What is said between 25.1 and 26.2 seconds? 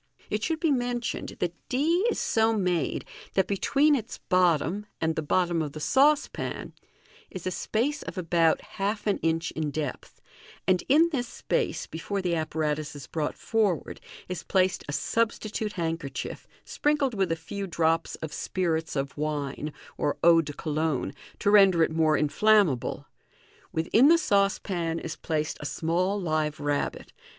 placed a small